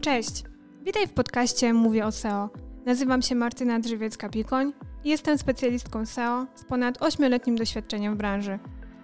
[0.00, 0.44] Cześć!
[0.84, 2.50] Witaj w podcaście Mówię o SEO.
[2.86, 4.72] Nazywam się Martyna Drzewiecka-Pikoń
[5.04, 8.58] i jestem specjalistką SEO z ponad 8-letnim doświadczeniem w branży.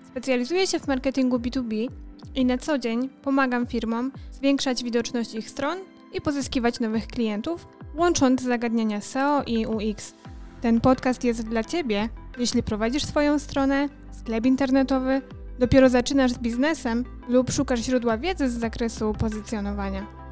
[0.07, 1.89] Specjalizuję się w marketingu B2B
[2.35, 5.79] i na co dzień pomagam firmom zwiększać widoczność ich stron
[6.13, 10.15] i pozyskiwać nowych klientów, łącząc zagadnienia SEO i UX.
[10.61, 12.09] Ten podcast jest dla Ciebie,
[12.39, 15.23] jeśli prowadzisz swoją stronę, sklep internetowy,
[15.59, 20.26] dopiero zaczynasz z biznesem lub szukasz źródła wiedzy z zakresu pozycjonowania.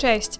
[0.00, 0.30] Cześć!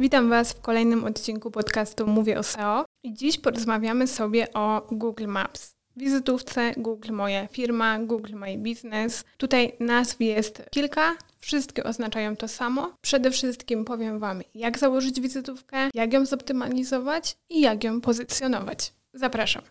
[0.00, 5.26] Witam Was w kolejnym odcinku podcastu Mówię o SEO i dziś porozmawiamy sobie o Google
[5.26, 5.74] Maps.
[5.96, 9.24] Wizytówce Google Moja Firma, Google My Business.
[9.36, 12.92] Tutaj nazw jest kilka, wszystkie oznaczają to samo.
[13.00, 18.92] Przede wszystkim powiem Wam, jak założyć wizytówkę, jak ją zoptymalizować i jak ją pozycjonować.
[19.14, 19.62] Zapraszam.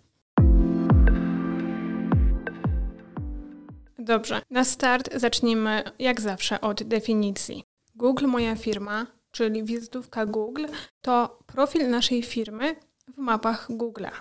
[4.00, 7.64] Dobrze, na start zacznijmy jak zawsze od definicji.
[7.96, 10.66] Google Moja Firma, czyli wizytówka Google,
[11.02, 12.76] to profil naszej firmy
[13.16, 14.12] w mapach Google'a.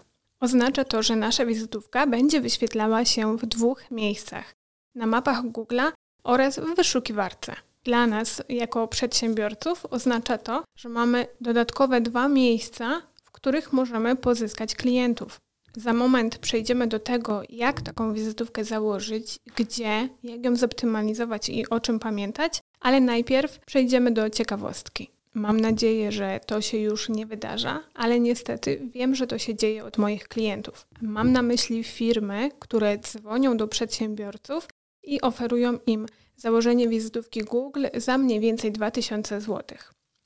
[0.41, 4.55] Oznacza to, że nasza wizytówka będzie wyświetlała się w dwóch miejscach:
[4.94, 5.92] na mapach Google'a
[6.25, 7.56] oraz w wyszukiwarce.
[7.84, 14.75] Dla nas, jako przedsiębiorców, oznacza to, że mamy dodatkowe dwa miejsca, w których możemy pozyskać
[14.75, 15.41] klientów.
[15.77, 21.81] Za moment przejdziemy do tego, jak taką wizytówkę założyć, gdzie, jak ją zoptymalizować i o
[21.81, 25.11] czym pamiętać, ale najpierw przejdziemy do ciekawostki.
[25.35, 29.85] Mam nadzieję, że to się już nie wydarza, ale niestety wiem, że to się dzieje
[29.85, 30.87] od moich klientów.
[31.03, 34.69] Mam na myśli firmy, które dzwonią do przedsiębiorców
[35.03, 39.79] i oferują im założenie wizytówki Google za mniej więcej 2000 zł.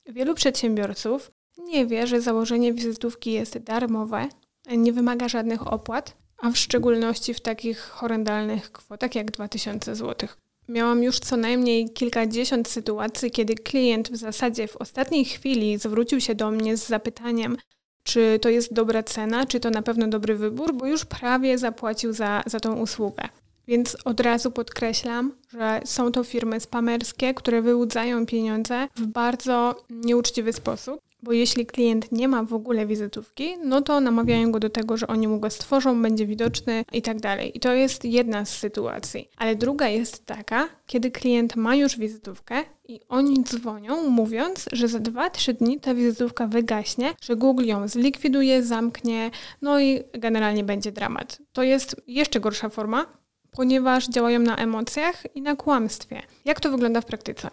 [0.07, 4.29] Wielu przedsiębiorców nie wie, że założenie wizytówki jest darmowe,
[4.77, 10.29] nie wymaga żadnych opłat, a w szczególności w takich horrendalnych kwotach jak 2000 zł.
[10.71, 16.35] Miałam już co najmniej kilkadziesiąt sytuacji, kiedy klient w zasadzie w ostatniej chwili zwrócił się
[16.35, 17.57] do mnie z zapytaniem,
[18.03, 22.13] czy to jest dobra cena, czy to na pewno dobry wybór, bo już prawie zapłacił
[22.13, 23.29] za, za tą usługę.
[23.69, 30.53] Więc od razu podkreślam, że są to firmy spamerskie, które wyłudzają pieniądze w bardzo nieuczciwy
[30.53, 31.01] sposób.
[31.23, 35.07] Bo jeśli klient nie ma w ogóle wizytówki, no to namawiają go do tego, że
[35.07, 37.57] oni mu go stworzą, będzie widoczny i tak dalej.
[37.57, 39.29] I to jest jedna z sytuacji.
[39.37, 44.99] Ale druga jest taka, kiedy klient ma już wizytówkę i oni dzwonią, mówiąc, że za
[44.99, 49.31] 2-3 dni ta wizytówka wygaśnie, że Google ją zlikwiduje, zamknie,
[49.63, 51.39] no i generalnie będzie dramat.
[51.53, 53.07] To jest jeszcze gorsza forma,
[53.51, 56.23] ponieważ działają na emocjach i na kłamstwie.
[56.45, 57.51] Jak to wygląda w praktyce?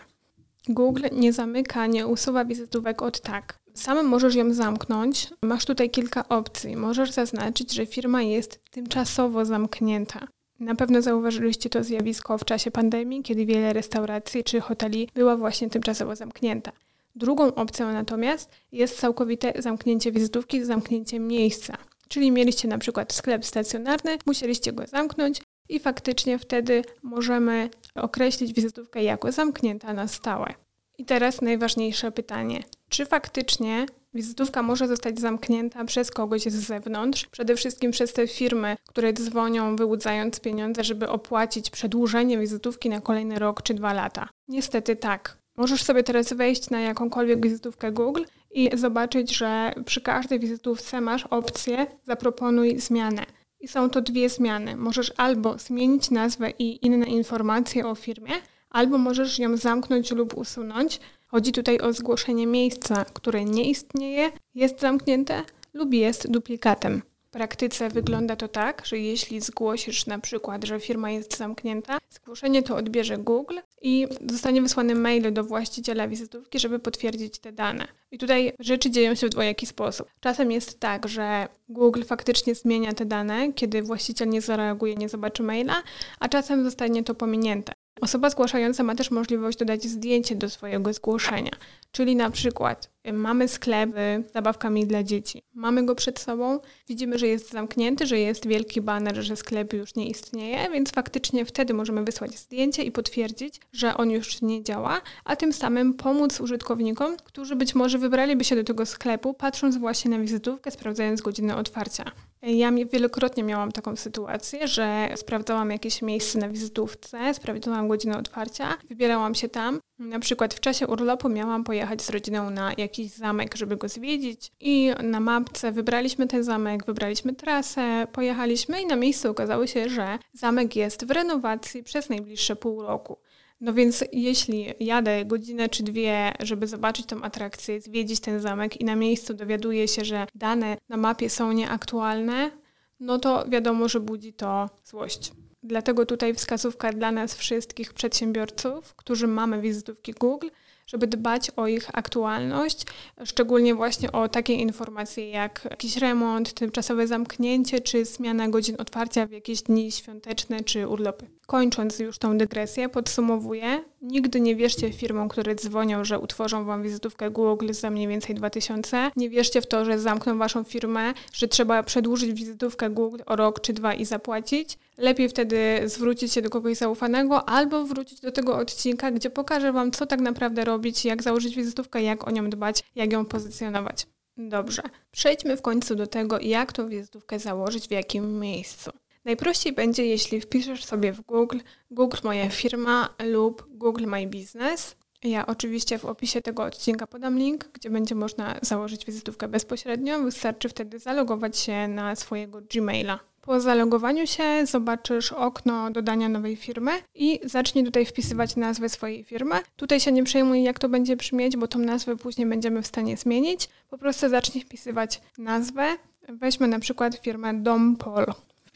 [0.69, 3.59] Google nie zamyka, nie usuwa wizytówek od tak.
[3.73, 5.29] Sam możesz ją zamknąć.
[5.41, 6.75] Masz tutaj kilka opcji.
[6.75, 10.27] Możesz zaznaczyć, że firma jest tymczasowo zamknięta.
[10.59, 15.69] Na pewno zauważyliście to zjawisko w czasie pandemii, kiedy wiele restauracji czy hoteli była właśnie
[15.69, 16.71] tymczasowo zamknięta.
[17.15, 21.77] Drugą opcją natomiast jest całkowite zamknięcie wizytówki, zamknięcie miejsca.
[22.07, 29.03] Czyli mieliście na przykład sklep stacjonarny, musieliście go zamknąć i faktycznie wtedy możemy określić wizytówkę
[29.03, 30.53] jako zamknięta na stałe.
[30.97, 32.63] I teraz najważniejsze pytanie.
[32.89, 37.25] Czy faktycznie wizytówka może zostać zamknięta przez kogoś z zewnątrz?
[37.25, 43.39] Przede wszystkim przez te firmy, które dzwonią wyłudzając pieniądze, żeby opłacić przedłużenie wizytówki na kolejny
[43.39, 44.29] rok czy dwa lata.
[44.47, 45.37] Niestety tak.
[45.57, 51.25] Możesz sobie teraz wejść na jakąkolwiek wizytówkę Google i zobaczyć, że przy każdej wizytówce masz
[51.25, 53.25] opcję zaproponuj zmianę.
[53.59, 54.75] I są to dwie zmiany.
[54.75, 58.31] Możesz albo zmienić nazwę i inne informacje o firmie,
[58.69, 60.99] albo możesz ją zamknąć lub usunąć.
[61.27, 67.01] Chodzi tutaj o zgłoszenie miejsca, które nie istnieje, jest zamknięte lub jest duplikatem.
[67.27, 72.63] W praktyce wygląda to tak, że jeśli zgłosisz na przykład, że firma jest zamknięta, zgłoszenie
[72.63, 77.87] to odbierze Google i zostanie wysłany mail do właściciela wizytówki, żeby potwierdzić te dane.
[78.11, 80.07] I tutaj rzeczy dzieją się w dwojaki sposób.
[80.19, 85.43] Czasem jest tak, że Google faktycznie zmienia te dane, kiedy właściciel nie zareaguje, nie zobaczy
[85.43, 85.83] maila,
[86.19, 87.73] a czasem zostanie to pominięte.
[88.01, 91.51] Osoba zgłaszająca ma też możliwość dodać zdjęcie do swojego zgłoszenia.
[91.91, 93.89] Czyli na przykład mamy sklep
[94.29, 95.41] z zabawkami dla dzieci.
[95.53, 99.95] Mamy go przed sobą, widzimy, że jest zamknięty, że jest wielki baner, że sklep już
[99.95, 105.01] nie istnieje, więc faktycznie wtedy możemy wysłać zdjęcie i potwierdzić, że on już nie działa,
[105.25, 110.11] a tym samym pomóc użytkownikom, którzy być może wybraliby się do tego sklepu, patrząc właśnie
[110.11, 112.11] na wizytówkę, sprawdzając godzinę otwarcia.
[112.41, 119.35] Ja wielokrotnie miałam taką sytuację, że sprawdzałam jakieś miejsce na wizytówce, sprawdzałam godzinę otwarcia, wybierałam
[119.35, 119.79] się tam.
[119.99, 124.51] Na przykład w czasie urlopu miałam pojechać z rodziną na jakiś zamek, żeby go zwiedzić
[124.59, 130.19] i na mapce wybraliśmy ten zamek, wybraliśmy trasę, pojechaliśmy i na miejscu okazało się, że
[130.33, 133.17] zamek jest w renowacji przez najbliższe pół roku.
[133.61, 138.85] No więc jeśli jadę godzinę czy dwie, żeby zobaczyć tą atrakcję, zwiedzić ten zamek i
[138.85, 142.51] na miejscu dowiaduję się, że dane na mapie są nieaktualne,
[142.99, 145.31] no to wiadomo, że budzi to złość.
[145.63, 150.47] Dlatego tutaj wskazówka dla nas wszystkich przedsiębiorców, którzy mamy wizytówki Google,
[150.87, 152.85] żeby dbać o ich aktualność,
[153.25, 159.31] szczególnie właśnie o takie informacje jak jakiś remont, tymczasowe zamknięcie czy zmiana godzin otwarcia w
[159.31, 161.27] jakieś dni świąteczne czy urlopy.
[161.45, 163.83] Kończąc już tą dygresję, podsumowuję.
[164.01, 169.11] Nigdy nie wierzcie firmom, które dzwonią, że utworzą wam wizytówkę Google za mniej więcej 2000.
[169.15, 173.61] Nie wierzcie w to, że zamkną waszą firmę, że trzeba przedłużyć wizytówkę Google o rok
[173.61, 174.77] czy dwa i zapłacić.
[174.97, 179.91] Lepiej wtedy zwrócić się do kogoś zaufanego albo wrócić do tego odcinka, gdzie pokażę wam,
[179.91, 184.07] co tak naprawdę robić, jak założyć wizytówkę, jak o nią dbać, jak ją pozycjonować.
[184.37, 188.91] Dobrze, przejdźmy w końcu do tego, jak tą wizytówkę założyć, w jakim miejscu.
[189.25, 191.59] Najprościej będzie, jeśli wpiszesz sobie w Google
[191.91, 194.95] Google Moja Firma lub Google My Business.
[195.23, 200.19] Ja oczywiście w opisie tego odcinka podam link, gdzie będzie można założyć wizytówkę bezpośrednio.
[200.19, 203.19] Wystarczy wtedy zalogować się na swojego Gmaila.
[203.41, 209.55] Po zalogowaniu się zobaczysz okno dodania nowej firmy i zacznij tutaj wpisywać nazwę swojej firmy.
[209.75, 213.17] Tutaj się nie przejmuj, jak to będzie brzmieć, bo tą nazwę później będziemy w stanie
[213.17, 213.69] zmienić.
[213.89, 215.97] Po prostu zacznij wpisywać nazwę.
[216.29, 218.25] Weźmy na przykład firmę Dompol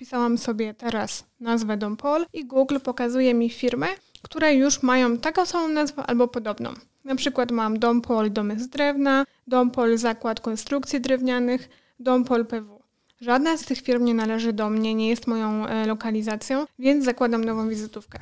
[0.01, 3.87] wpisałam sobie teraz nazwę Dompol i Google pokazuje mi firmy,
[4.21, 6.73] które już mają taką samą nazwę albo podobną.
[7.05, 11.69] Na przykład mam Dompol domy z drewna, Dompol zakład konstrukcji drewnianych,
[11.99, 12.81] Dompol PW.
[13.21, 17.45] Żadna z tych firm nie należy do mnie, nie jest moją e, lokalizacją, więc zakładam
[17.45, 18.19] nową wizytówkę.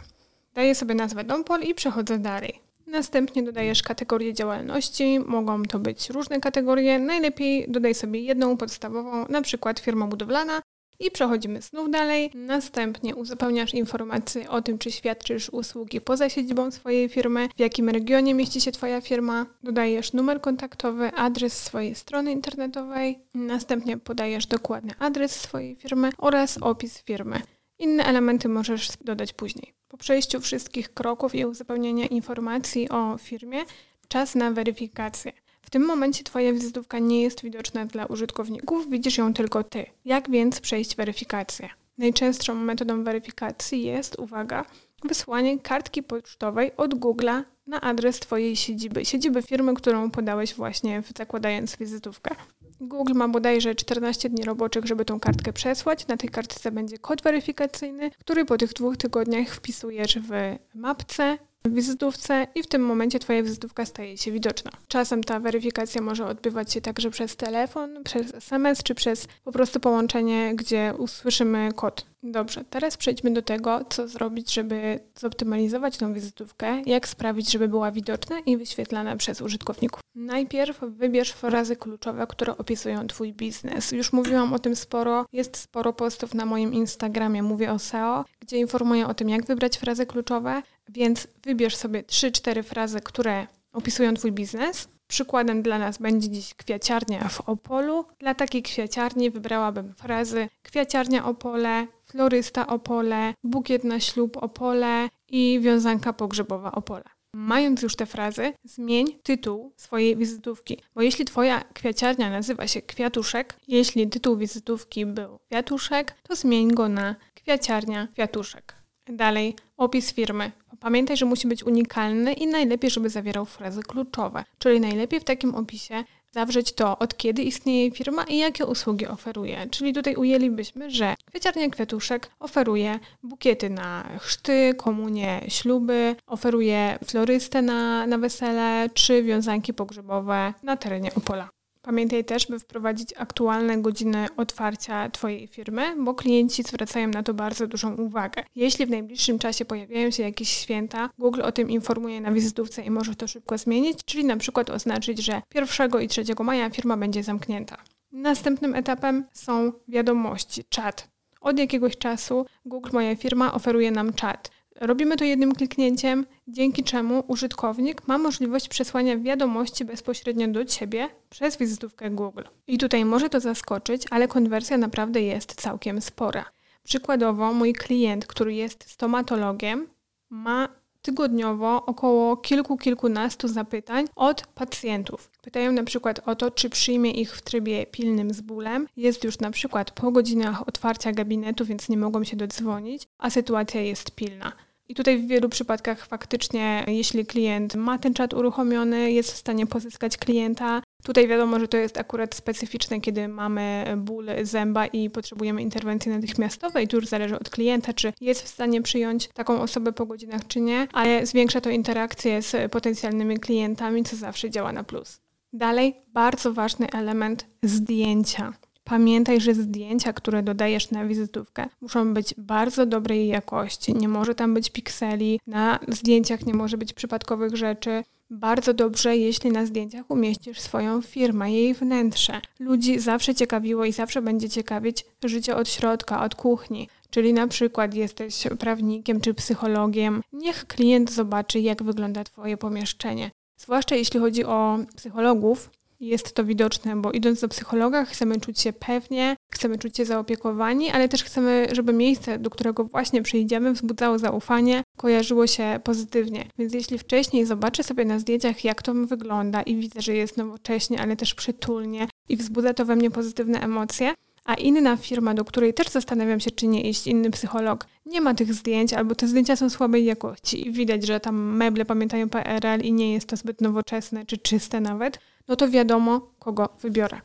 [0.53, 2.59] Daję sobie nazwę Dompol i przechodzę dalej.
[2.87, 6.99] Następnie dodajesz kategorię działalności, mogą to być różne kategorie.
[6.99, 10.61] Najlepiej dodaj sobie jedną podstawową, na przykład firma budowlana,
[10.99, 12.31] i przechodzimy znów dalej.
[12.35, 18.33] Następnie uzupełniasz informacje o tym, czy świadczysz usługi poza siedzibą swojej firmy, w jakim regionie
[18.33, 19.45] mieści się Twoja firma.
[19.63, 23.19] Dodajesz numer kontaktowy, adres swojej strony internetowej.
[23.33, 27.41] Następnie podajesz dokładny adres swojej firmy oraz opis firmy.
[27.79, 29.73] Inne elementy możesz dodać później.
[29.87, 33.59] Po przejściu wszystkich kroków i uzupełnienia informacji o firmie,
[34.07, 35.31] czas na weryfikację.
[35.69, 39.85] W tym momencie Twoja wizytówka nie jest widoczna dla użytkowników, widzisz ją tylko Ty.
[40.05, 41.69] Jak więc przejść weryfikację?
[41.97, 44.65] Najczęstszą metodą weryfikacji jest, uwaga,
[45.03, 51.75] wysłanie kartki pocztowej od Google'a na adres Twojej siedziby, siedziby firmy, którą podałeś właśnie zakładając
[51.75, 52.35] wizytówkę.
[52.81, 56.07] Google ma bodajże 14 dni roboczych, żeby tą kartkę przesłać.
[56.07, 61.73] Na tej kartce będzie kod weryfikacyjny, który po tych dwóch tygodniach wpisujesz w mapce w
[61.73, 64.71] wizytówce i w tym momencie Twoja wizytówka staje się widoczna.
[64.87, 69.79] Czasem ta weryfikacja może odbywać się także przez telefon, przez SMS czy przez po prostu
[69.79, 72.08] połączenie, gdzie usłyszymy kod.
[72.23, 77.91] Dobrze, teraz przejdźmy do tego, co zrobić, żeby zoptymalizować tą wizytówkę, jak sprawić, żeby była
[77.91, 80.01] widoczna i wyświetlana przez użytkowników.
[80.15, 83.91] Najpierw wybierz frazy kluczowe, które opisują Twój biznes.
[83.91, 88.57] Już mówiłam o tym sporo, jest sporo postów na moim Instagramie, mówię o SEO, gdzie
[88.57, 94.31] informuję o tym, jak wybrać frazy kluczowe, więc wybierz sobie 3-4 frazy, które opisują Twój
[94.31, 94.87] biznes.
[95.07, 98.05] Przykładem dla nas będzie dziś kwiaciarnia w Opolu.
[98.19, 106.13] Dla takiej kwiaciarni wybrałabym frazy kwiaciarnia Opole, florysta Opole, bukiet na ślub Opole i wiązanka
[106.13, 107.03] pogrzebowa Opole.
[107.33, 113.57] Mając już te frazy, zmień tytuł swojej wizytówki, bo jeśli Twoja kwiaciarnia nazywa się Kwiatuszek,
[113.67, 118.75] jeśli tytuł wizytówki był Kwiatuszek, to zmień go na Kwiaciarnia Kwiatuszek.
[119.07, 120.51] Dalej, opis firmy.
[120.79, 125.55] Pamiętaj, że musi być unikalny i najlepiej, żeby zawierał frazy kluczowe, czyli najlepiej w takim
[125.55, 129.67] opisie zawrzeć to, od kiedy istnieje firma i jakie usługi oferuje.
[129.71, 138.07] Czyli tutaj ujęlibyśmy, że kwieciarnia kwiatuszek oferuje bukiety na chrzty, komunie, śluby, oferuje florystę na,
[138.07, 141.49] na wesele czy wiązanki pogrzebowe na terenie Opola.
[141.81, 147.67] Pamiętaj też, by wprowadzić aktualne godziny otwarcia Twojej firmy, bo klienci zwracają na to bardzo
[147.67, 148.43] dużą uwagę.
[148.55, 152.89] Jeśli w najbliższym czasie pojawiają się jakieś święta, Google o tym informuje na wizytówce i
[152.89, 157.23] może to szybko zmienić, czyli na przykład oznaczyć, że 1 i 3 maja firma będzie
[157.23, 157.77] zamknięta.
[158.11, 161.07] Następnym etapem są wiadomości, czat.
[161.41, 164.51] Od jakiegoś czasu Google Moja Firma oferuje nam czat.
[164.81, 171.57] Robimy to jednym kliknięciem, dzięki czemu użytkownik ma możliwość przesłania wiadomości bezpośrednio do Ciebie przez
[171.57, 172.43] wizytówkę Google.
[172.67, 176.45] I tutaj może to zaskoczyć, ale konwersja naprawdę jest całkiem spora.
[176.83, 179.87] Przykładowo, mój klient, który jest stomatologiem,
[180.29, 180.69] ma
[181.01, 185.31] tygodniowo około kilku, kilkunastu zapytań od pacjentów.
[185.41, 188.87] Pytają na przykład o to, czy przyjmie ich w trybie pilnym z bólem.
[188.97, 193.81] Jest już na przykład po godzinach otwarcia gabinetu, więc nie mogą się dodzwonić, a sytuacja
[193.81, 194.53] jest pilna.
[194.89, 199.67] I tutaj w wielu przypadkach faktycznie, jeśli klient ma ten czat uruchomiony, jest w stanie
[199.67, 200.81] pozyskać klienta.
[201.03, 206.87] Tutaj wiadomo, że to jest akurat specyficzne, kiedy mamy ból zęba i potrzebujemy interwencji natychmiastowej.
[206.87, 210.61] Tu już zależy od klienta, czy jest w stanie przyjąć taką osobę po godzinach, czy
[210.61, 215.21] nie, ale zwiększa to interakcję z potencjalnymi klientami, co zawsze działa na plus.
[215.53, 218.53] Dalej, bardzo ważny element zdjęcia.
[218.89, 223.93] Pamiętaj, że zdjęcia, które dodajesz na wizytówkę, muszą być bardzo dobrej jakości.
[223.93, 228.03] Nie może tam być pikseli, na zdjęciach nie może być przypadkowych rzeczy.
[228.29, 232.41] Bardzo dobrze, jeśli na zdjęciach umieścisz swoją firmę, jej wnętrze.
[232.59, 236.89] Ludzi zawsze ciekawiło i zawsze będzie ciekawić życie od środka, od kuchni.
[237.09, 243.31] Czyli na przykład jesteś prawnikiem czy psychologiem, niech klient zobaczy, jak wygląda Twoje pomieszczenie.
[243.57, 245.69] Zwłaszcza jeśli chodzi o psychologów,
[245.99, 250.89] jest to widoczne, bo idąc do psychologa chcemy czuć się pewnie, chcemy czuć się zaopiekowani,
[250.89, 256.45] ale też chcemy, żeby miejsce, do którego właśnie przyjdziemy, wzbudzało zaufanie, kojarzyło się pozytywnie.
[256.57, 261.01] Więc jeśli wcześniej zobaczę sobie na zdjęciach, jak to wygląda i widzę, że jest nowocześnie,
[261.01, 264.13] ale też przytulnie i wzbudza to we mnie pozytywne emocje,
[264.49, 268.33] a inna firma, do której też zastanawiam się, czy nie iść, inny psycholog, nie ma
[268.33, 272.81] tych zdjęć, albo te zdjęcia są słabej jakości i widać, że tam meble pamiętają PRL
[272.81, 277.21] i nie jest to zbyt nowoczesne czy czyste nawet, no to wiadomo, kogo wybiorę.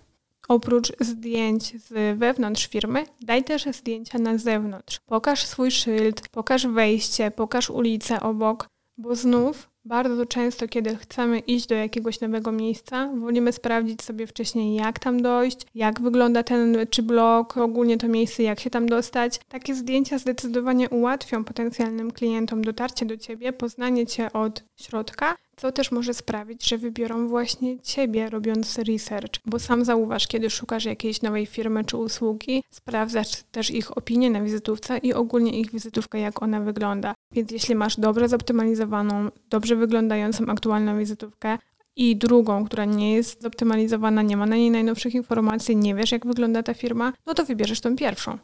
[0.48, 5.00] Oprócz zdjęć z wewnątrz firmy, daj też zdjęcia na zewnątrz.
[5.06, 11.66] Pokaż swój szyld, pokaż wejście, pokaż ulicę obok, bo znów bardzo często, kiedy chcemy iść
[11.66, 17.02] do jakiegoś nowego miejsca, wolimy sprawdzić sobie wcześniej, jak tam dojść, jak wygląda ten czy
[17.02, 19.40] blok, ogólnie to miejsce, jak się tam dostać.
[19.48, 25.92] Takie zdjęcia zdecydowanie ułatwią potencjalnym klientom dotarcie do ciebie, poznanie cię od środka co też
[25.92, 31.46] może sprawić, że wybiorą właśnie Ciebie, robiąc research, bo sam zauważ, kiedy szukasz jakiejś nowej
[31.46, 36.60] firmy czy usługi, sprawdzasz też ich opinie na wizytówce i ogólnie ich wizytówkę, jak ona
[36.60, 37.13] wygląda.
[37.34, 41.58] Więc jeśli masz dobrze zoptymalizowaną, dobrze wyglądającą aktualną wizytówkę,
[41.96, 46.26] i drugą, która nie jest zoptymalizowana, nie ma na niej najnowszych informacji, nie wiesz, jak
[46.26, 48.38] wygląda ta firma, no to wybierzesz tą pierwszą.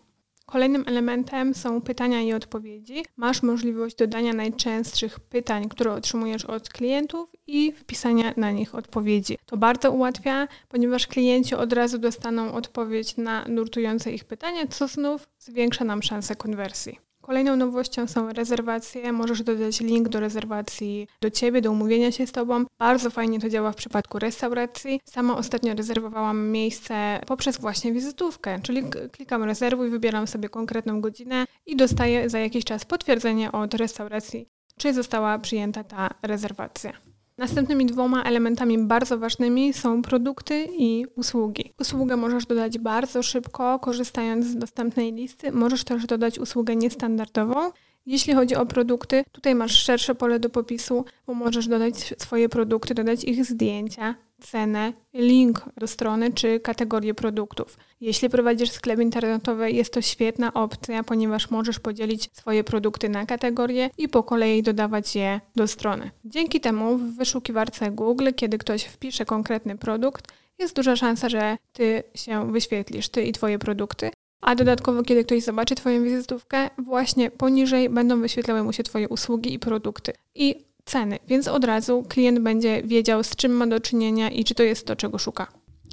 [0.46, 3.04] Kolejnym elementem są pytania i odpowiedzi.
[3.16, 9.38] Masz możliwość dodania najczęstszych pytań, które otrzymujesz od klientów i wpisania na nich odpowiedzi.
[9.46, 15.28] To bardzo ułatwia, ponieważ klienci od razu dostaną odpowiedź na nurtujące ich pytania, co znów
[15.38, 17.09] zwiększa nam szanse konwersji.
[17.30, 19.12] Kolejną nowością są rezerwacje.
[19.12, 22.64] Możesz dodać link do rezerwacji do Ciebie, do umówienia się z Tobą.
[22.78, 25.00] Bardzo fajnie to działa w przypadku restauracji.
[25.04, 28.82] Sama ostatnio rezerwowałam miejsce poprzez właśnie wizytówkę, czyli
[29.12, 34.46] klikam rezerwuj, wybieram sobie konkretną godzinę i dostaję za jakiś czas potwierdzenie od restauracji,
[34.78, 37.09] czy została przyjęta ta rezerwacja.
[37.40, 41.72] Następnymi dwoma elementami bardzo ważnymi są produkty i usługi.
[41.80, 45.52] Usługę możesz dodać bardzo szybko, korzystając z dostępnej listy.
[45.52, 47.70] Możesz też dodać usługę niestandardową.
[48.06, 52.94] Jeśli chodzi o produkty, tutaj masz szersze pole do popisu, bo możesz dodać swoje produkty,
[52.94, 57.78] dodać ich zdjęcia, cenę, link do strony czy kategorię produktów.
[58.00, 63.90] Jeśli prowadzisz sklep internetowy, jest to świetna opcja, ponieważ możesz podzielić swoje produkty na kategorie
[63.98, 66.10] i po kolei dodawać je do strony.
[66.24, 72.02] Dzięki temu w wyszukiwarce Google, kiedy ktoś wpisze konkretny produkt, jest duża szansa, że ty
[72.14, 74.10] się wyświetlisz, ty i twoje produkty.
[74.40, 79.54] A dodatkowo, kiedy ktoś zobaczy Twoją wizytówkę, właśnie poniżej będą wyświetlały mu się Twoje usługi
[79.54, 80.12] i produkty.
[80.34, 84.54] I ceny, więc od razu klient będzie wiedział, z czym ma do czynienia i czy
[84.54, 85.46] to jest to, czego szuka.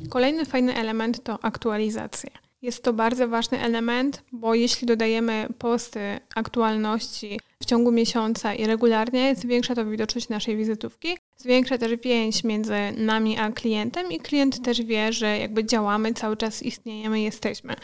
[0.10, 2.30] Kolejny fajny element to aktualizacja.
[2.62, 6.00] Jest to bardzo ważny element, bo jeśli dodajemy posty
[6.36, 12.74] aktualności w ciągu miesiąca i regularnie, zwiększa to widoczność naszej wizytówki, zwiększa też więź między
[12.98, 17.76] nami a klientem i klient też wie, że jakby działamy, cały czas istniejemy, jesteśmy.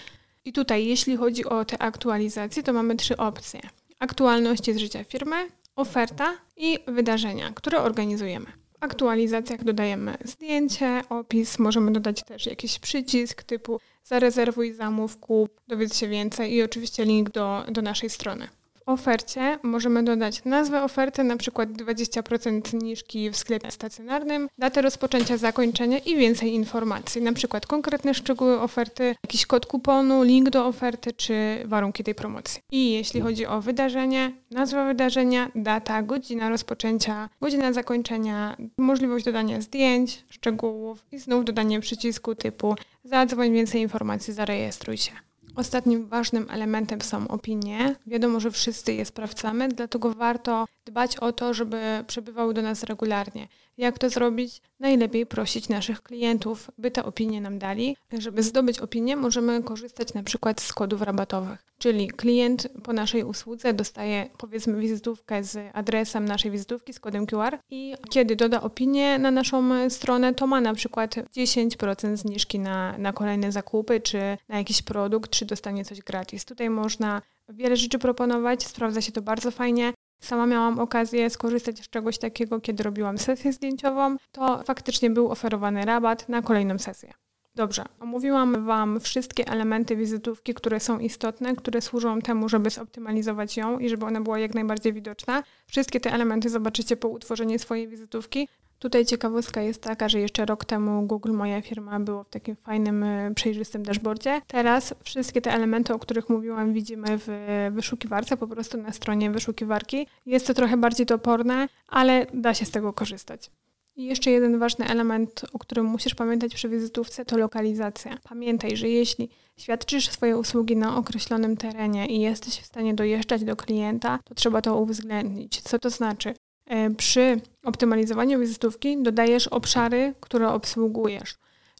[0.46, 3.62] I tutaj, jeśli chodzi o te aktualizacje, to mamy trzy opcje.
[4.00, 5.36] Aktualności z życia firmy,
[5.76, 8.46] oferta i wydarzenia, które organizujemy.
[8.46, 15.98] W aktualizacjach dodajemy zdjęcie, opis, możemy dodać też jakiś przycisk typu zarezerwuj, zamów, kup, dowiedz
[15.98, 18.48] się więcej i oczywiście link do, do naszej strony
[18.86, 25.98] ofercie możemy dodać nazwę oferty, na przykład 20% zniżki w sklepie stacjonarnym, datę rozpoczęcia, zakończenia
[25.98, 31.64] i więcej informacji, na przykład konkretne szczegóły oferty, jakiś kod kuponu, link do oferty czy
[31.66, 32.62] warunki tej promocji.
[32.72, 40.26] I jeśli chodzi o wydarzenie, nazwa wydarzenia, data, godzina rozpoczęcia, godzina zakończenia, możliwość dodania zdjęć,
[40.30, 45.33] szczegółów i znów dodanie przycisku typu zadzwoń więcej informacji, zarejestruj się.
[45.56, 47.96] Ostatnim ważnym elementem są opinie.
[48.08, 53.48] Wiadomo, że wszyscy je sprawdzamy, dlatego warto dbać o to, żeby przebywały do nas regularnie.
[53.78, 54.62] Jak to zrobić?
[54.80, 57.98] Najlepiej prosić naszych klientów, by te opinie nam dali.
[58.18, 61.66] Żeby zdobyć opinię, możemy korzystać na przykład z kodów rabatowych.
[61.84, 67.58] Czyli klient po naszej usłudze dostaje powiedzmy wizytówkę z adresem naszej wizytówki, z kodem QR
[67.70, 73.14] i kiedy doda opinię na naszą stronę, to ma na przykład 10% zniżki na, na
[73.14, 76.46] kolejne zakupy, czy na jakiś produkt, czy dostanie coś gratis.
[76.46, 79.94] Tutaj można wiele rzeczy proponować, sprawdza się to bardzo fajnie.
[80.22, 85.86] Sama miałam okazję skorzystać z czegoś takiego, kiedy robiłam sesję zdjęciową, to faktycznie był oferowany
[85.86, 87.14] rabat na kolejną sesję.
[87.56, 93.80] Dobrze, omówiłam Wam wszystkie elementy wizytówki, które są istotne, które służą temu, żeby zoptymalizować ją
[93.80, 95.44] i żeby ona była jak najbardziej widoczna.
[95.68, 98.48] Wszystkie te elementy zobaczycie po utworzeniu swojej wizytówki.
[98.80, 103.04] Tutaj ciekawostka jest taka, że jeszcze rok temu Google, moja firma, było w takim fajnym,
[103.04, 104.42] e, przejrzystym dashboardzie.
[104.48, 107.28] Teraz wszystkie te elementy, o których mówiłam, widzimy w
[107.72, 110.08] wyszukiwarce, po prostu na stronie wyszukiwarki.
[110.26, 113.52] Jest to trochę bardziej toporne, ale da się z tego korzystać.
[113.96, 118.18] I jeszcze jeden ważny element, o którym musisz pamiętać przy wizytówce, to lokalizacja.
[118.24, 123.56] Pamiętaj, że jeśli świadczysz swoje usługi na określonym terenie i jesteś w stanie dojeżdżać do
[123.56, 125.62] klienta, to trzeba to uwzględnić.
[125.62, 126.34] Co to znaczy?
[126.66, 131.36] E, przy optymalizowaniu wizytówki dodajesz obszary, które obsługujesz.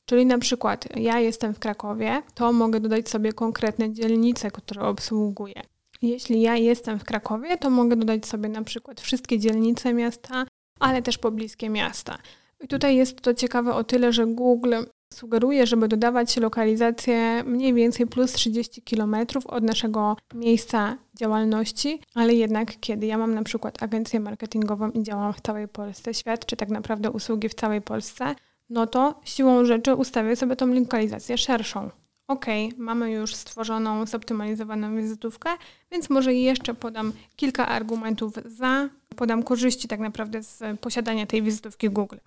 [0.06, 5.62] Czyli na przykład ja jestem w Krakowie, to mogę dodać sobie konkretne dzielnice, które obsługuję.
[6.02, 10.46] Jeśli ja jestem w Krakowie, to mogę dodać sobie na przykład wszystkie dzielnice miasta,
[10.80, 12.18] ale też pobliskie miasta.
[12.64, 14.76] I tutaj jest to ciekawe o tyle, że Google
[15.14, 19.16] sugeruje, żeby dodawać lokalizację mniej więcej plus 30 km
[19.46, 25.34] od naszego miejsca działalności, ale jednak kiedy ja mam na przykład agencję marketingową i działam
[25.34, 28.36] w całej Polsce, świadczę tak naprawdę usługi w całej Polsce,
[28.70, 31.90] no to siłą rzeczy ustawię sobie tą lokalizację szerszą.
[32.34, 32.46] OK,
[32.78, 35.50] mamy już stworzoną, zoptymalizowaną wizytówkę,
[35.92, 41.90] więc może jeszcze podam kilka argumentów za, podam korzyści tak naprawdę z posiadania tej wizytówki
[41.90, 42.18] Google.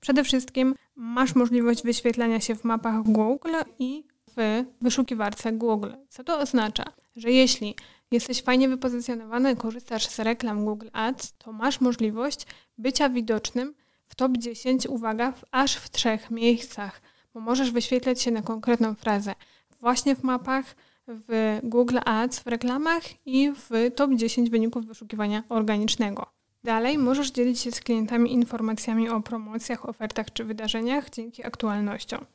[0.00, 4.04] Przede wszystkim masz możliwość wyświetlania się w mapach Google i
[4.36, 5.90] w wyszukiwarce Google.
[6.08, 6.84] Co to oznacza?
[7.16, 7.74] Że jeśli
[8.10, 12.46] jesteś fajnie wypozycjonowany, korzystasz z reklam Google Ads, to masz możliwość
[12.78, 13.74] bycia widocznym
[14.08, 17.00] w top 10, uwaga, w aż w trzech miejscach
[17.36, 19.34] bo możesz wyświetlać się na konkretną frazę
[19.80, 20.76] właśnie w mapach,
[21.08, 26.26] w Google Ads, w reklamach i w top 10 wyników wyszukiwania organicznego.
[26.64, 32.26] Dalej możesz dzielić się z klientami informacjami o promocjach, ofertach czy wydarzeniach dzięki aktualnościom.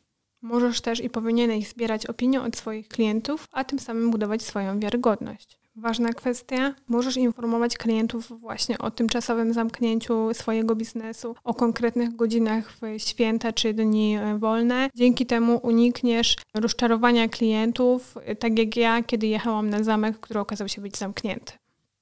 [0.41, 5.60] Możesz też i powinieneś zbierać opinie od swoich klientów, a tym samym budować swoją wiarygodność.
[5.75, 12.81] Ważna kwestia, możesz informować klientów właśnie o tymczasowym zamknięciu swojego biznesu, o konkretnych godzinach w
[12.97, 14.89] święta czy dni wolne.
[14.95, 20.81] Dzięki temu unikniesz rozczarowania klientów, tak jak ja, kiedy jechałam na zamek, który okazał się
[20.81, 21.53] być zamknięty.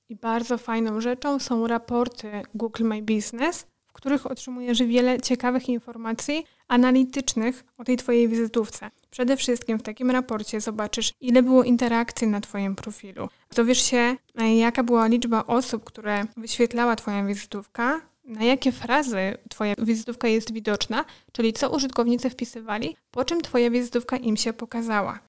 [0.10, 6.46] I bardzo fajną rzeczą są raporty Google My Business, w których otrzymujesz wiele ciekawych informacji
[6.68, 8.92] analitycznych o tej Twojej wizytówce.
[9.10, 13.30] Przede wszystkim w takim raporcie zobaczysz, ile było interakcji na Twoim profilu.
[13.56, 14.16] Dowiesz się,
[14.58, 21.06] jaka była liczba osób, które wyświetlała Twoja wizytówka, na jakie frazy Twoja wizytówka jest widoczna,
[21.32, 25.20] czyli co użytkownicy wpisywali, po czym Twoja wizytówka im się pokazała.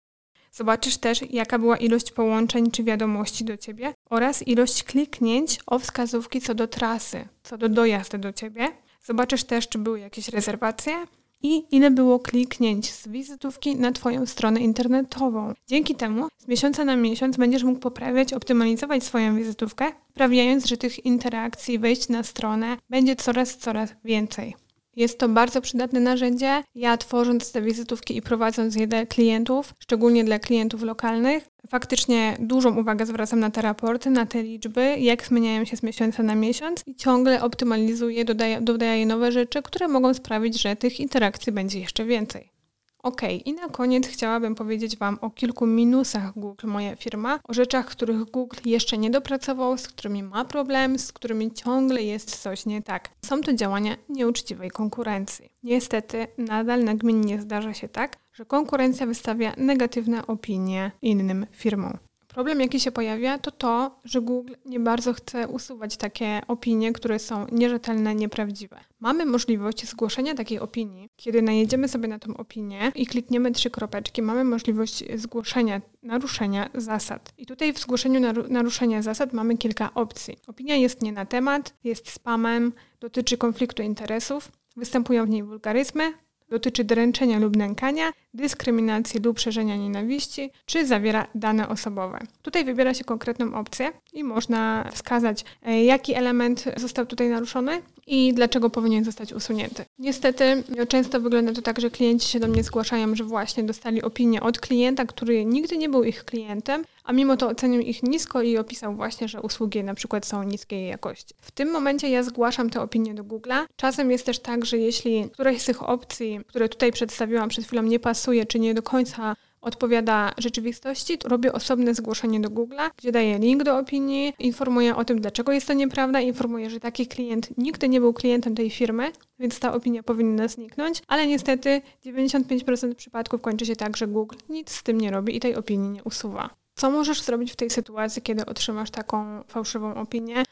[0.52, 6.40] Zobaczysz też, jaka była ilość połączeń czy wiadomości do Ciebie oraz ilość kliknięć o wskazówki
[6.40, 8.68] co do trasy, co do dojazdu do Ciebie.
[9.04, 11.06] Zobaczysz też, czy były jakieś rezerwacje,
[11.42, 15.54] i ile było kliknięć z wizytówki na Twoją stronę internetową.
[15.66, 21.06] Dzięki temu z miesiąca na miesiąc będziesz mógł poprawiać, optymalizować swoją wizytówkę, sprawiając, że tych
[21.06, 24.54] interakcji, wejść na stronę będzie coraz, coraz więcej.
[25.00, 26.62] Jest to bardzo przydatne narzędzie.
[26.74, 32.80] Ja tworząc te wizytówki i prowadząc je dla klientów, szczególnie dla klientów lokalnych, faktycznie dużą
[32.80, 36.82] uwagę zwracam na te raporty, na te liczby, jak zmieniają się z miesiąca na miesiąc
[36.86, 42.04] i ciągle optymalizuję, dodaję, dodaję nowe rzeczy, które mogą sprawić, że tych interakcji będzie jeszcze
[42.04, 42.59] więcej.
[43.02, 47.86] Ok, i na koniec chciałabym powiedzieć Wam o kilku minusach Google, moja firma, o rzeczach,
[47.86, 52.82] których Google jeszcze nie dopracował, z którymi ma problem, z którymi ciągle jest coś nie
[52.82, 53.08] tak.
[53.24, 55.52] Są to działania nieuczciwej konkurencji.
[55.62, 62.09] Niestety, nadal nagminnie zdarza się tak, że konkurencja wystawia negatywne opinie innym firmom.
[62.34, 67.18] Problem, jaki się pojawia, to to, że Google nie bardzo chce usuwać takie opinie, które
[67.18, 68.80] są nierzetelne, nieprawdziwe.
[69.00, 71.08] Mamy możliwość zgłoszenia takiej opinii.
[71.16, 77.32] Kiedy najedziemy sobie na tą opinię i klikniemy trzy kropeczki, mamy możliwość zgłoszenia naruszenia zasad.
[77.38, 80.36] I tutaj w zgłoszeniu naruszenia zasad mamy kilka opcji.
[80.46, 86.12] Opinia jest nie na temat, jest spamem, dotyczy konfliktu interesów, występują w niej wulgaryzmy,
[86.50, 92.18] dotyczy dręczenia lub nękania, dyskryminacji lub szerzenia nienawiści, czy zawiera dane osobowe.
[92.42, 98.34] Tutaj wybiera się konkretną opcję i można wskazać, e, jaki element został tutaj naruszony i
[98.34, 99.84] dlaczego powinien zostać usunięty.
[99.98, 104.40] Niestety często wygląda to tak, że klienci się do mnie zgłaszają, że właśnie dostali opinię
[104.40, 108.58] od klienta, który nigdy nie był ich klientem, a mimo to ocenił ich nisko i
[108.58, 111.34] opisał właśnie, że usługi na przykład są niskiej jakości.
[111.40, 113.66] W tym momencie ja zgłaszam te opinie do Google'a.
[113.76, 117.82] Czasem jest też tak, że jeśli któraś z tych opcji, które tutaj przedstawiłam przed chwilą,
[117.82, 123.12] nie pasuje, czy nie do końca odpowiada rzeczywistości, to robię osobne zgłoszenie do Google'a, gdzie
[123.12, 127.58] daję link do opinii, informuję o tym, dlaczego jest to nieprawda, informuję, że taki klient
[127.58, 133.40] nigdy nie był klientem tej firmy, więc ta opinia powinna zniknąć, ale niestety 95% przypadków
[133.40, 136.59] kończy się tak, że Google nic z tym nie robi i tej opinii nie usuwa.
[136.80, 140.42] Co możesz zrobić w tej sytuacji, kiedy otrzymasz taką fałszywą opinię?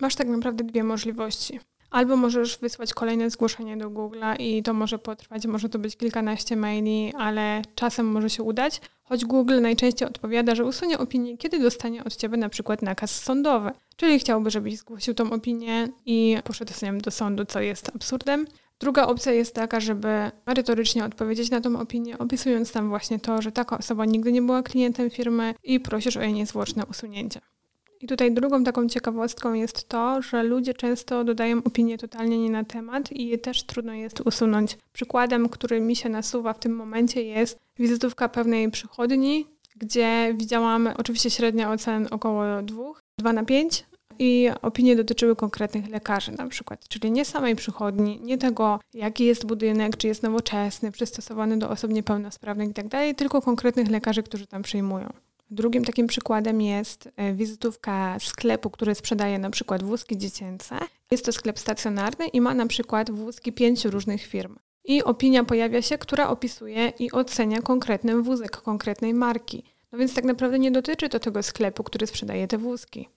[0.00, 1.60] Masz tak naprawdę dwie możliwości.
[1.90, 6.56] Albo możesz wysłać kolejne zgłoszenie do Google'a i to może potrwać, może to być kilkanaście
[6.56, 12.04] maili, ale czasem może się udać, choć Google najczęściej odpowiada, że usunie opinię, kiedy dostanie
[12.04, 13.70] od Ciebie na przykład nakaz sądowy.
[13.96, 18.46] Czyli chciałby, żebyś zgłosił tą opinię i poszedł z nią do sądu, co jest absurdem.
[18.82, 23.52] Druga opcja jest taka, żeby merytorycznie odpowiedzieć na tą opinię, opisując tam właśnie to, że
[23.52, 27.40] taka osoba nigdy nie była klientem firmy i prosisz o jej niezwłoczne usunięcie.
[28.00, 32.64] I tutaj drugą taką ciekawostką jest to, że ludzie często dodają opinie totalnie nie na
[32.64, 34.78] temat i je też trudno jest usunąć.
[34.92, 41.30] Przykładem, który mi się nasuwa w tym momencie jest wizytówka pewnej przychodni, gdzie widziałam oczywiście
[41.30, 42.82] średnia ocen około 2,
[43.18, 43.84] 2 na 5,
[44.18, 49.46] i opinie dotyczyły konkretnych lekarzy na przykład, czyli nie samej przychodni, nie tego, jaki jest
[49.46, 54.62] budynek, czy jest nowoczesny, przystosowany do osób niepełnosprawnych itd., tak tylko konkretnych lekarzy, którzy tam
[54.62, 55.12] przyjmują.
[55.50, 60.78] Drugim takim przykładem jest e, wizytówka sklepu, który sprzedaje na przykład wózki dziecięce.
[61.10, 64.56] Jest to sklep stacjonarny i ma na przykład wózki pięciu różnych firm.
[64.84, 69.62] I opinia pojawia się, która opisuje i ocenia konkretny wózek konkretnej marki.
[69.92, 73.08] No więc tak naprawdę nie dotyczy to tego sklepu, który sprzedaje te wózki.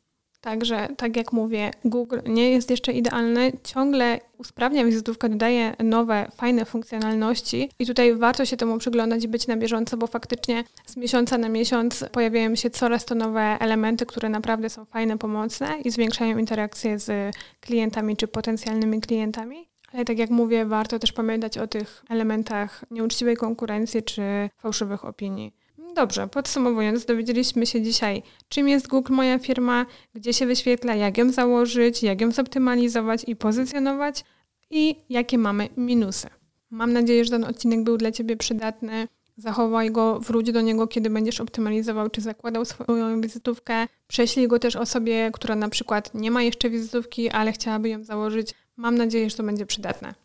[0.45, 6.65] Także, tak jak mówię, Google nie jest jeszcze idealny, ciągle usprawnia wizytówkę, dodaje nowe, fajne
[6.65, 11.37] funkcjonalności i tutaj warto się temu przyglądać i być na bieżąco, bo faktycznie z miesiąca
[11.37, 16.37] na miesiąc pojawiają się coraz to nowe elementy, które naprawdę są fajne, pomocne i zwiększają
[16.37, 19.67] interakcje z klientami czy potencjalnymi klientami.
[19.93, 25.64] Ale tak jak mówię, warto też pamiętać o tych elementach nieuczciwej konkurencji czy fałszywych opinii.
[25.95, 31.31] Dobrze, podsumowując, dowiedzieliśmy się dzisiaj, czym jest Google Moja Firma, gdzie się wyświetla, jak ją
[31.31, 34.23] założyć, jak ją zoptymalizować i pozycjonować
[34.69, 36.27] i jakie mamy minusy.
[36.69, 39.07] Mam nadzieję, że ten odcinek był dla Ciebie przydatny.
[39.37, 43.87] Zachowaj go, wróć do niego, kiedy będziesz optymalizował czy zakładał swoją wizytówkę.
[44.07, 48.53] Prześlij go też osobie, która na przykład nie ma jeszcze wizytówki, ale chciałaby ją założyć.
[48.75, 50.24] Mam nadzieję, że to będzie przydatne.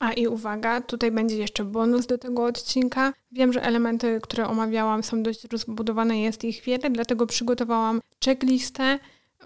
[0.00, 3.12] A i uwaga, tutaj będzie jeszcze bonus do tego odcinka.
[3.32, 8.98] Wiem, że elementy, które omawiałam, są dość rozbudowane, jest ich wiele, dlatego przygotowałam checklistę,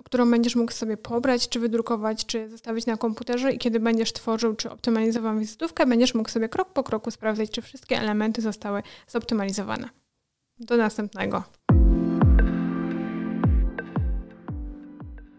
[0.04, 4.54] którą będziesz mógł sobie pobrać, czy wydrukować, czy zostawić na komputerze i kiedy będziesz tworzył,
[4.54, 9.88] czy optymalizował wizytówkę, będziesz mógł sobie krok po kroku sprawdzać, czy wszystkie elementy zostały zoptymalizowane.
[10.58, 11.42] Do następnego.